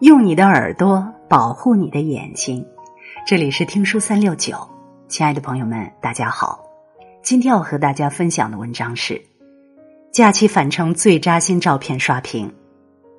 [0.00, 2.64] 用你的耳朵保护你的眼睛。
[3.26, 4.56] 这里是听书三六九，
[5.08, 6.64] 亲爱的朋友们，大家好。
[7.20, 9.20] 今天要和大家分享的文章是：
[10.12, 12.54] 假期返程最扎心照片刷屏，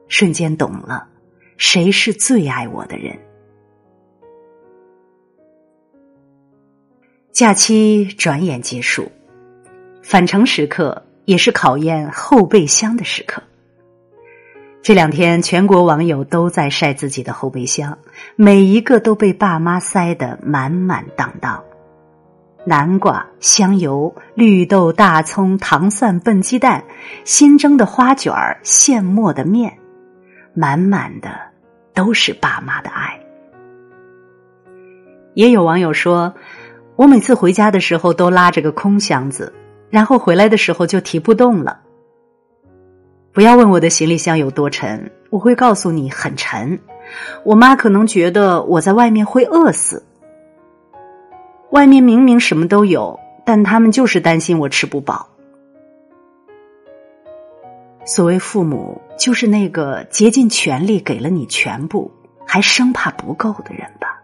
[0.08, 1.06] 瞬间懂了
[1.58, 3.20] 谁是最爱我的人。
[7.34, 9.12] 假期转眼结束，
[10.02, 13.44] 返程时刻也是考验后备箱的时刻。
[14.82, 17.98] 这两天，全国网友都在晒自己的后备箱，
[18.36, 21.64] 每一个都被爸妈塞得满满当当。
[22.66, 26.84] 南瓜、香油、绿豆、大葱、糖蒜、笨鸡蛋、
[27.24, 29.78] 新蒸的花卷儿、现磨的面，
[30.54, 31.30] 满满的
[31.94, 33.20] 都是爸妈的爱。
[35.34, 36.34] 也有网友说，
[36.96, 39.54] 我每次回家的时候都拉着个空箱子，
[39.90, 41.82] 然后回来的时候就提不动了。
[43.40, 46.78] 不要问我的行李箱有多沉，我会告诉你很沉。
[47.46, 50.06] 我妈可能觉得我在外面会饿死，
[51.70, 55.30] 外面明明什么都有，但他们就是担心我吃不饱。
[58.04, 62.12] 所谓父母，就是那个竭尽全力给了你全部，
[62.46, 64.22] 还生怕不够的人吧。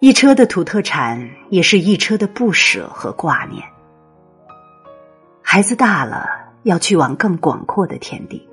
[0.00, 3.62] 一车的土特产，也是一车的不舍和挂念。
[5.42, 6.39] 孩子大了。
[6.62, 8.46] 要去往更广阔的天地，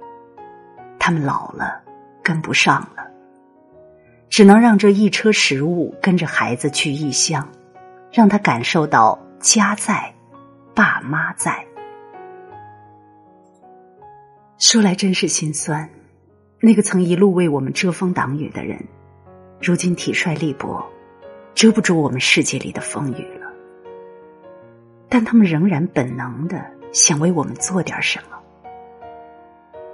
[0.97, 1.81] 他们老了，
[2.23, 3.05] 跟不上了，
[4.29, 7.49] 只能让这一车食物跟着孩子去异乡，
[8.11, 10.13] 让他感受到家在，
[10.73, 11.65] 爸妈在。
[14.57, 15.89] 说来真是心酸，
[16.61, 18.81] 那个曾一路为我们遮风挡雨的人，
[19.61, 20.83] 如今体衰力薄，
[21.53, 23.51] 遮不住我们世界里的风雨了。
[25.09, 26.76] 但他们仍然本能的。
[26.91, 28.37] 想为我们做点什么，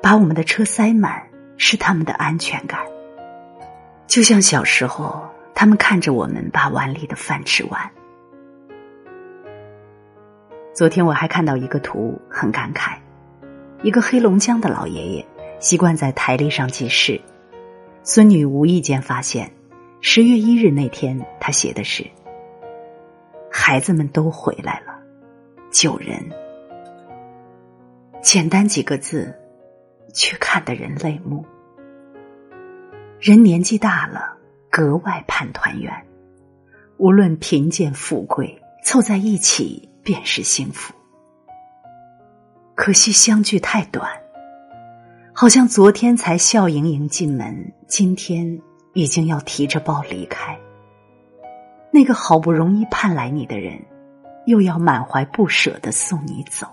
[0.02, 1.22] 把我们的车塞满
[1.58, 2.80] 是他们的安全感。
[4.08, 7.92] 就像小时候，他们看着我们把碗里的饭吃完。
[10.74, 12.98] 昨天我还看到一个图，很感慨：
[13.82, 15.26] 一个黑龙江的老爷爷
[15.60, 17.22] 习惯在台历上记事，
[18.04, 19.52] 孙女无意间发现，
[20.02, 22.06] 十月一日那天他写的是
[23.52, 25.00] ：“孩子们都回来了，
[25.72, 26.30] 救人。”
[28.24, 29.38] 简单几个字，
[30.14, 31.46] 却看得人泪目。
[33.20, 34.38] 人年纪大了，
[34.72, 35.94] 格外盼团圆。
[36.96, 40.94] 无论贫贱富贵，凑在一起便是幸福。
[42.76, 44.10] 可惜相聚太短，
[45.34, 48.58] 好像昨天才笑盈盈进门，今天
[48.94, 50.58] 已经要提着包离开。
[51.92, 53.78] 那个好不容易盼来你的人，
[54.46, 56.66] 又要满怀不舍的送你走。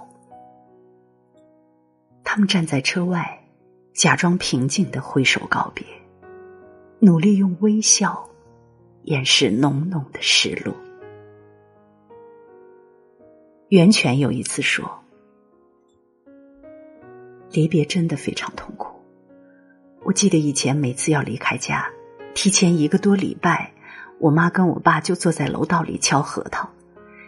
[2.33, 3.43] 他们站在车外，
[3.93, 5.85] 假装平静的挥手告别，
[7.01, 8.31] 努力用微笑
[9.03, 10.73] 掩饰浓浓的失落。
[13.69, 14.89] 袁泉有一次说
[17.51, 18.95] ：“离别真的非常痛苦。
[20.05, 21.91] 我记得以前每次要离开家，
[22.33, 23.73] 提前一个多礼拜，
[24.21, 26.71] 我妈跟我爸就坐在楼道里敲核桃，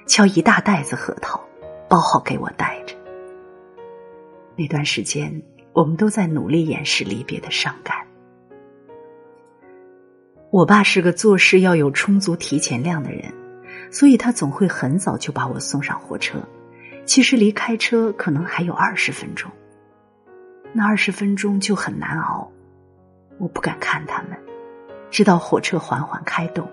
[0.07, 1.45] 敲一大袋子核桃，
[1.89, 2.95] 包好给我带着。”
[4.57, 5.43] 那段时间，
[5.73, 7.97] 我们都在努力掩饰离别的伤感。
[10.51, 13.33] 我爸是个做事要有充足提前量的人，
[13.91, 16.39] 所以他总会很早就把我送上火车。
[17.05, 19.51] 其实离开车可能还有二十分钟，
[20.73, 22.53] 那二十分钟就很难熬。
[23.39, 24.39] 我不敢看他们，
[25.11, 26.71] 直到火车缓缓开动，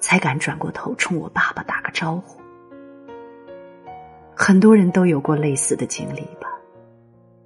[0.00, 2.40] 才敢转过头冲我爸爸打个招呼。
[4.34, 6.49] 很多人都有过类似的经历吧。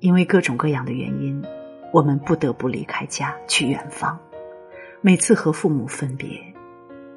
[0.04, 1.42] 因为各种各样的原因，
[1.91, 4.21] 我们不得不离开家去远方。
[5.01, 6.39] 每次和父母分别，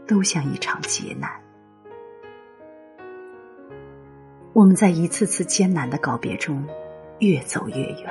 [0.07, 1.29] 都像一场劫难。
[4.53, 6.65] 我们在一次次艰难的告别中，
[7.19, 8.09] 越走越远。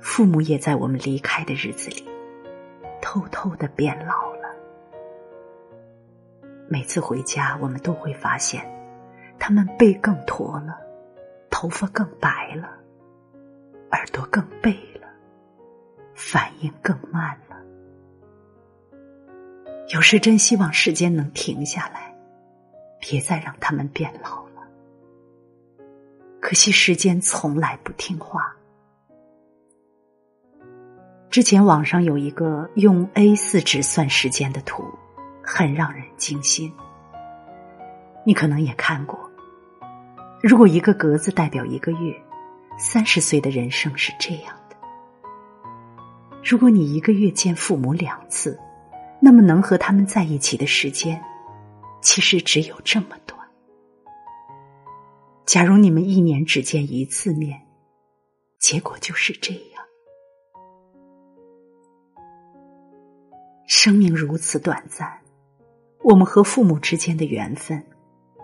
[0.00, 2.08] 父母也在我们离开的日子里，
[3.02, 4.48] 偷偷的变老了。
[6.66, 8.64] 每次回家，我们都会发现，
[9.38, 10.80] 他们背更驼了，
[11.50, 12.76] 头发更白了。
[13.92, 15.08] 耳朵更背了，
[16.14, 17.56] 反应更慢了。
[19.88, 22.14] 有时真希望时间能停下来，
[23.00, 24.68] 别再让他们变老了。
[26.40, 28.54] 可惜时间从来不听话。
[31.30, 34.84] 之前网上有一个用 A 四纸算时间的图，
[35.42, 36.72] 很让人惊心。
[38.24, 39.18] 你可能也看过，
[40.42, 42.14] 如果一个格子代表一个月。
[42.80, 44.76] 三十岁的人生是这样的：
[46.44, 48.56] 如果你一个月见父母两次，
[49.20, 51.20] 那么能和他们在一起的时间，
[52.00, 53.36] 其实只有这么短。
[55.44, 57.60] 假如你们一年只见一次面，
[58.60, 59.84] 结果就是这样。
[63.66, 65.20] 生命如此短暂，
[66.04, 67.84] 我们和父母之间的缘分，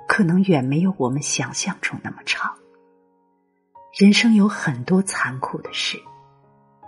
[0.08, 2.52] 可能远没有我们想象中那么长。
[3.96, 5.96] 人生有很多残酷的事。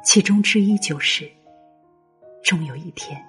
[0.02, 1.30] 其中之一就是，
[2.42, 3.24] 终有一天，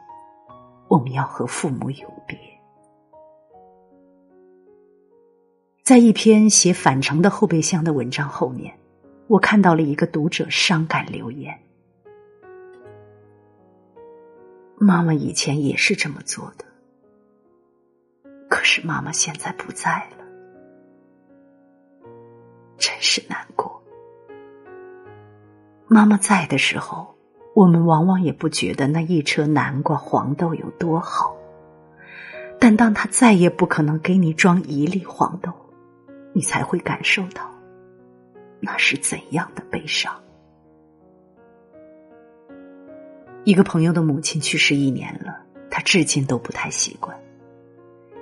[0.88, 2.36] 我们要和父母永别。
[5.84, 8.76] 在一篇写返程的后备箱的文章后面，
[9.28, 11.56] 我看到了一个读者伤感留言
[14.80, 16.66] ：“妈妈以前也是这么做的，
[18.50, 20.26] 可是妈妈现在不在了，
[22.78, 23.67] 真是难过。”
[25.90, 27.16] 妈妈在的时候，
[27.56, 31.34] 我们往往也不觉得那一车南瓜、黄豆有多好。
[32.60, 35.52] 但当他再也不可能给你装一粒黄豆，
[36.34, 37.50] 你才会感受到
[38.60, 40.14] 那是怎样的悲伤。
[43.46, 45.38] 一个朋友的母亲去世一年了，
[45.70, 47.18] 他至今都不太习惯。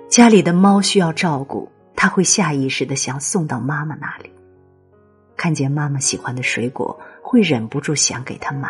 [0.07, 4.29] 家里的猫需要照顾，他会下意识的想送到妈妈那里。
[5.35, 6.99] 看见妈妈喜欢的水果。
[7.27, 8.69] 会忍不住想给他买。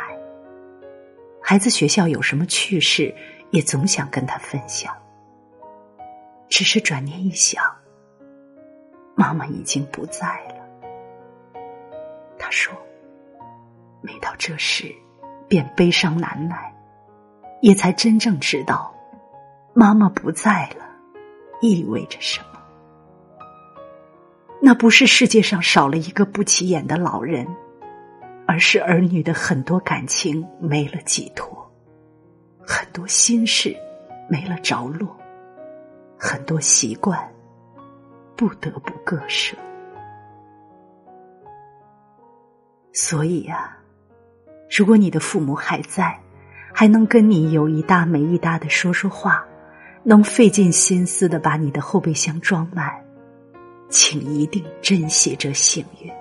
[1.42, 3.14] 孩子学校有什么趣事，
[3.52, 4.96] 也总想跟他分享。
[6.48, 7.62] 只是转念一想，
[9.14, 11.60] 妈妈已经不在了。
[12.40, 12.74] 他说
[14.02, 14.90] ：“每到这时，
[15.50, 16.74] 便悲伤难耐，
[17.62, 18.96] 也才真正知道，
[19.74, 20.86] 妈妈不在了，
[21.60, 22.60] 意味着什么。
[24.62, 27.46] 那不是世界上少了一个不起眼的老人。”
[28.48, 31.70] 而是儿女的很多感情没了寄托，
[32.62, 33.76] 很多心事
[34.30, 35.16] 没了着落，
[36.18, 37.20] 很多习惯
[38.36, 39.58] 不得不割舍。
[42.94, 43.76] 所以呀，
[44.70, 46.18] 如果你的父母还在，
[46.74, 49.46] 还能跟你有一搭没一搭的说说话，
[50.04, 52.94] 能费尽心思的把你的后备箱装满，
[53.90, 56.12] 请一定珍惜这幸运。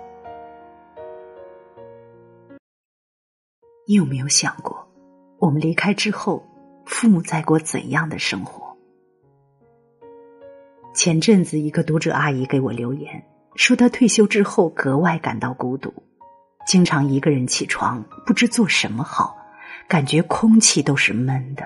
[3.87, 4.89] 你有没有想过，
[5.39, 6.43] 我们离开之后，
[6.87, 8.75] 父母在过怎样的生活？
[10.95, 13.23] 前阵子，一个读者阿姨给我留言，
[13.57, 15.93] 说她退休之后格外感到孤独，
[16.67, 19.37] 经常一个人起床，不知做什么好，
[19.87, 21.63] 感觉空气都是闷的。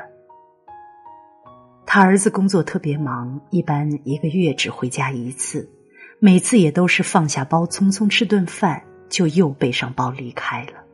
[1.87, 5.71] 他儿子工作特别忙，一般一个月只回家一次，
[6.19, 10.88] 每次也都是放下包，匆匆吃顿饭，就又背上包离开了。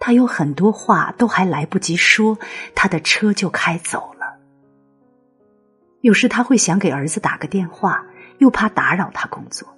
[0.00, 2.38] 他有很多话都还来不及说，
[2.74, 4.38] 他的车就开走了。
[6.00, 8.06] 有时他会想给儿子打个电话，
[8.38, 9.68] 又怕打扰他工作。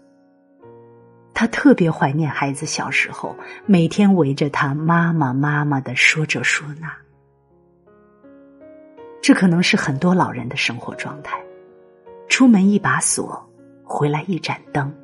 [1.32, 3.34] 他特别怀念孩子小时候，
[3.64, 6.92] 每天围着他妈妈妈妈的说这说那。
[9.22, 11.40] 这可能是很多老人的生活状态：
[12.28, 13.50] 出门一把锁，
[13.82, 14.94] 回来一盏灯，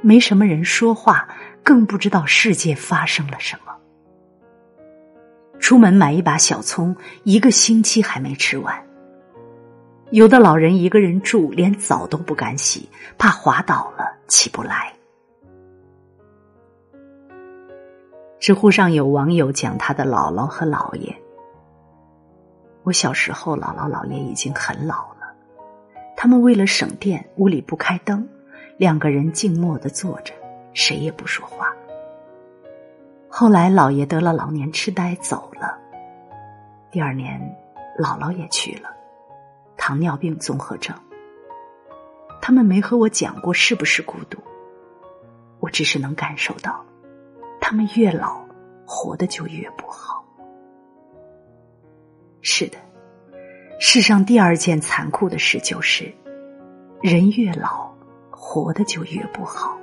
[0.00, 1.28] 没什么人说话，
[1.62, 3.75] 更不知道世界发生了什么。
[5.58, 6.94] 出门买一把小葱，
[7.24, 8.86] 一个星期还没吃完。
[10.10, 14.92] 有的老人一个人住，连澡都不敢洗，怕滑倒了起不来。
[18.38, 21.16] 知乎上有网友讲他的姥姥和姥爷。
[22.84, 25.34] 我小时候，姥姥姥爷已经很老了，
[26.16, 28.28] 他们为了省电，屋里不开灯，
[28.76, 30.32] 两个人静默的坐着，
[30.72, 31.74] 谁也不说话。
[33.38, 35.78] 后来，姥爷得了老年痴呆，走了。
[36.90, 37.38] 第二年，
[37.98, 38.88] 姥姥也去了，
[39.76, 40.96] 糖尿病综合症。
[42.40, 44.38] 他们没和我讲过是不是孤独，
[45.60, 46.82] 我只是能感受到，
[47.60, 48.40] 他们越老，
[48.86, 50.24] 活的就越不好。
[52.40, 52.78] 是的，
[53.78, 56.10] 世上第二件残酷的事就是，
[57.02, 57.92] 人越老，
[58.30, 59.76] 活的就越不好。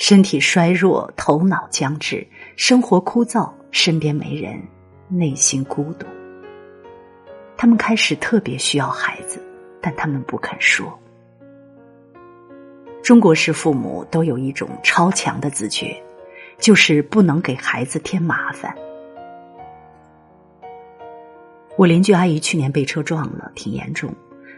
[0.00, 2.26] 身体衰弱，头脑僵滞，
[2.56, 4.58] 生活枯燥，身边没人，
[5.08, 6.06] 内心孤独。
[7.54, 9.44] 他们开始特别需要孩子，
[9.78, 10.98] 但他们不肯说。
[13.02, 15.94] 中国式父母都有一种超强的自觉，
[16.58, 18.74] 就是不能给孩子添麻烦。
[21.76, 24.10] 我邻居阿姨去年被车撞了，挺严重，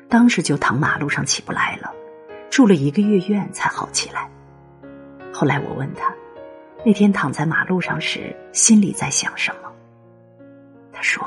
[0.09, 1.93] 当时就躺马路上起不来了，
[2.49, 4.29] 住了一个月院才好起来。
[5.33, 6.15] 后来我问他
[6.85, 9.73] ：“那天躺在马路上时，心里在想什么？
[10.93, 11.25] 他说：“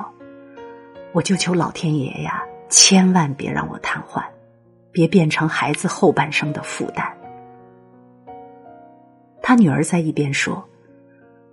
[1.11, 4.23] 我就求老天爷呀，千万别让我瘫痪，
[4.91, 7.17] 别变成孩子后半生的负担。”
[9.41, 10.67] 他女儿在一边说：“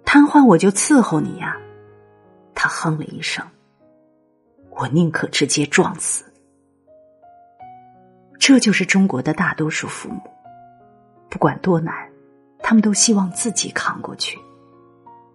[0.05, 1.57] 瘫痪我就伺候你呀。”
[2.55, 3.45] 他哼了一声
[4.71, 6.25] ：“我宁可直接撞死。”
[8.39, 10.21] 这就是中国的大多数父母，
[11.31, 11.95] 不管多难，
[12.73, 14.39] 他们都希望自己扛过去。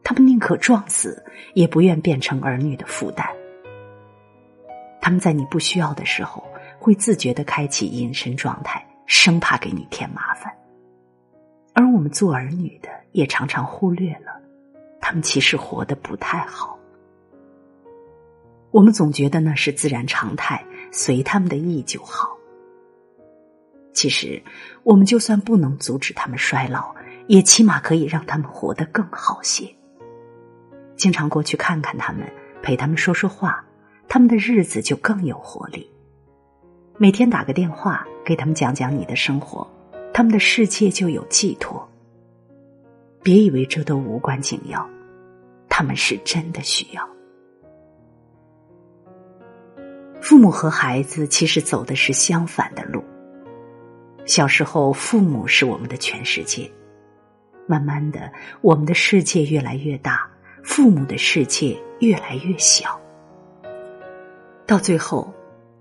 [0.03, 3.27] 他们宁可撞死，也不愿变成儿女的负担。
[5.00, 6.44] 他们在你不需要的时候，
[6.79, 10.51] 会自觉的开启隐身状态，生怕给你添麻烦。
[11.75, 14.41] 而我们做儿女的，也常常忽略了，
[15.00, 16.75] 他们其实活得不太好。
[18.72, 22.36] 我们总觉得那是自然常态，随他们的意就好。
[23.97, 24.39] 其实，
[24.83, 26.93] 我们就算不能阻止他们衰老，
[27.25, 29.67] 也起码可以让他们活得更好些。
[30.95, 33.65] 经常过去看看他们，陪他们说说话，
[34.07, 35.91] 他们的日子就更有活力。
[36.99, 39.67] 每天打个电话给他们讲讲你的生活，
[40.13, 41.83] 他们的世界就有寄托。
[43.23, 44.87] 别以为这都无关紧要，
[45.67, 47.09] 他们是真的需要。
[50.21, 53.03] 父母和孩子其实走的是相反的路。
[54.27, 56.69] 小时候，父母是我们的全世界。
[57.65, 58.31] 慢慢的，
[58.62, 60.29] 我们的世界越来越大，
[60.63, 63.00] 父母的世界越来越小。
[64.65, 65.34] 到最后，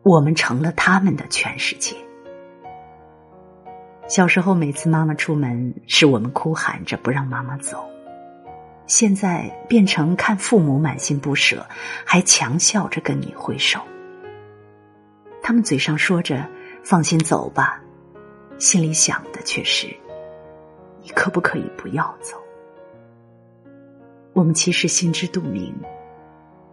[0.04, 1.96] 我们成了他们的全世界。
[4.06, 7.78] 小时候，每次妈妈出门，是我们哭喊着不让妈妈走；
[8.86, 11.66] 现在变成看父母满心不舍，
[12.04, 13.80] 还强笑着跟你挥手。
[15.42, 16.48] 他们嘴上说着
[16.84, 17.82] “放心走吧”。
[18.58, 19.86] 心里想的却是：
[21.02, 22.38] 你可不可以不要走？
[24.32, 25.74] 我们其实心知肚明，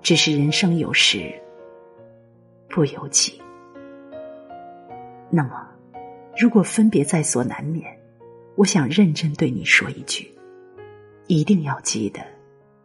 [0.02, 1.34] 只是人生有时
[2.70, 3.42] 不由己。
[5.30, 5.68] 那么，
[6.38, 7.86] 如果分别在所难免，
[8.56, 10.34] 我想认真对你说一句：
[11.28, 12.22] 一定要记得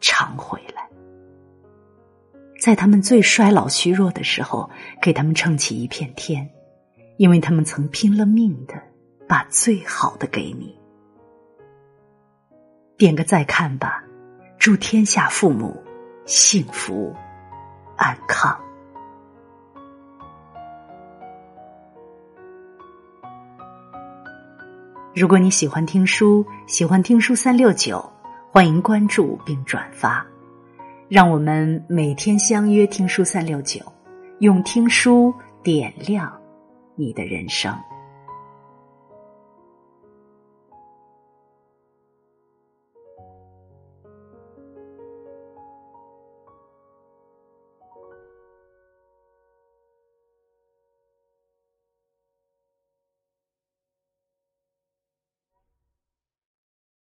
[0.00, 0.88] 常回来，
[2.60, 4.68] 在他们最衰老虚弱的时候，
[5.00, 6.50] 给他们撑起一片天。
[7.16, 8.80] 因为他们曾拼了命的
[9.28, 10.74] 把最好的给你，
[12.96, 14.02] 点个再看吧，
[14.58, 15.76] 祝天下父母
[16.24, 17.14] 幸福
[17.94, 18.58] 安康。
[25.14, 28.10] 如果你喜欢听书，喜欢听书三六九，
[28.50, 30.26] 欢迎关注并转发，
[31.06, 33.80] 让我们每天相约听书三六九，
[34.38, 36.32] 用听书点亮。
[36.94, 37.76] 你的人生。